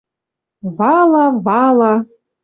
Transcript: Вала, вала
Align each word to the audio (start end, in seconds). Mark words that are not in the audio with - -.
Вала, 0.77 1.21
вала 1.45 1.93